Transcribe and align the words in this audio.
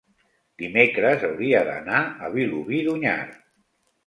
dimecres 0.61 1.25
hauria 1.27 1.59
d'anar 1.67 2.01
a 2.29 2.33
Vilobí 2.39 2.81
d'Onyar. 2.89 3.21